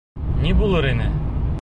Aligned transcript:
Ни 0.45 0.55
булыр 0.63 0.89
ине? 0.95 1.11